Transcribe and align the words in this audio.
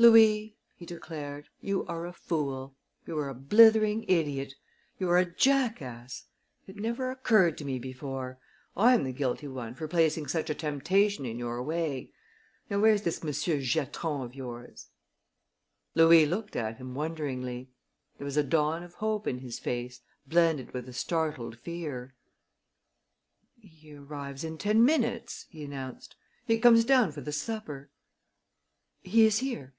"Louis," 0.00 0.56
he 0.76 0.86
declared, 0.86 1.48
"you 1.60 1.84
are 1.86 2.06
a 2.06 2.12
fool! 2.12 2.76
You 3.04 3.18
are 3.18 3.28
a 3.28 3.34
blithering 3.34 4.04
idiot! 4.06 4.54
You 4.96 5.10
are 5.10 5.18
a 5.18 5.24
jackass! 5.34 6.26
It 6.68 6.76
never 6.76 7.10
occurred 7.10 7.58
to 7.58 7.64
me 7.64 7.80
before. 7.80 8.38
I 8.76 8.94
am 8.94 9.02
the 9.02 9.10
guilty 9.12 9.48
one 9.48 9.74
for 9.74 9.88
placing 9.88 10.28
such 10.28 10.48
a 10.50 10.54
temptation 10.54 11.26
in 11.26 11.36
your 11.36 11.60
way. 11.64 12.12
Now 12.70 12.78
where's 12.78 13.02
this 13.02 13.24
Monsieur 13.24 13.60
Giatron 13.60 14.24
of 14.24 14.36
yours?" 14.36 14.86
Louis 15.96 16.26
looked 16.26 16.54
at 16.54 16.76
him 16.76 16.94
wonderingly. 16.94 17.68
There 18.18 18.24
was 18.24 18.36
a 18.36 18.44
dawn 18.44 18.84
of 18.84 18.94
hope 18.94 19.26
in 19.26 19.38
his 19.40 19.58
face, 19.58 20.00
blended 20.28 20.72
with 20.72 20.88
a 20.88 20.92
startled 20.92 21.58
fear. 21.58 22.14
"He 23.56 23.94
arrives 23.94 24.44
in 24.44 24.58
ten 24.58 24.84
minutes," 24.84 25.46
he 25.50 25.64
announced. 25.64 26.14
"He 26.46 26.60
comes 26.60 26.84
down 26.84 27.10
for 27.10 27.20
the 27.20 27.32
supper. 27.32 27.90
He 29.02 29.26
is 29.26 29.38
here." 29.38 29.74